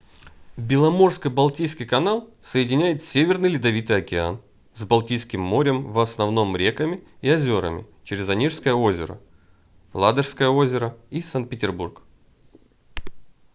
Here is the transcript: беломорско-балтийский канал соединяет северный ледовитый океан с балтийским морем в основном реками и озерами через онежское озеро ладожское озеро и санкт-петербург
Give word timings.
беломорско-балтийский 0.57 1.85
канал 1.85 2.27
соединяет 2.41 3.03
северный 3.03 3.49
ледовитый 3.49 3.97
океан 3.97 4.41
с 4.73 4.83
балтийским 4.83 5.39
морем 5.41 5.91
в 5.91 5.99
основном 5.99 6.57
реками 6.57 7.03
и 7.21 7.31
озерами 7.31 7.85
через 8.03 8.27
онежское 8.27 8.73
озеро 8.73 9.21
ладожское 9.93 10.49
озеро 10.49 10.97
и 11.11 11.21
санкт-петербург 11.21 12.01